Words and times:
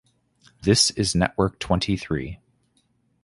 This 0.63 0.89
is 0.89 1.13
network 1.13 1.59
twenty 1.59 1.95
three. 1.95 2.39